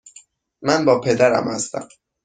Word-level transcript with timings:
من 0.61 0.85
با 0.85 0.99
پدرم 1.01 1.47
هستم. 1.47 1.87